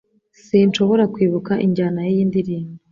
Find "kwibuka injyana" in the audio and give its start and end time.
1.13-1.99